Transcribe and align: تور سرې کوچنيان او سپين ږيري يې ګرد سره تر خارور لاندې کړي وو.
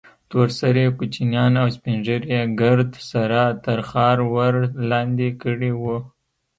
تور 0.29 0.47
سرې 0.59 0.85
کوچنيان 0.97 1.53
او 1.61 1.67
سپين 1.75 1.97
ږيري 2.05 2.27
يې 2.35 2.41
ګرد 2.61 2.91
سره 3.11 3.41
تر 3.65 3.79
خارور 3.89 4.53
لاندې 4.89 5.29
کړي 5.41 5.71
وو. 5.81 5.97